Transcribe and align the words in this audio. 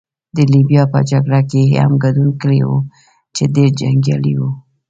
د 0.35 0.37
لیبیا 0.53 0.83
په 0.93 0.99
جګړه 1.09 1.39
کې 1.49 1.61
يې 1.69 1.77
هم 1.83 1.93
ګډون 2.03 2.29
کړی 2.41 2.59
وو، 2.67 2.77
چې 3.35 3.43
ډېر 3.55 3.69
جنګیالی 3.81 4.33
وو. 4.39 4.49